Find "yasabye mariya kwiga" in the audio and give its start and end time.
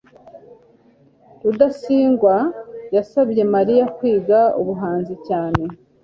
2.95-4.39